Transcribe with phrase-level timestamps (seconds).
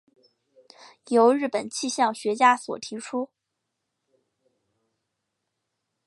[1.09, 3.29] 由日本气象学家所提出。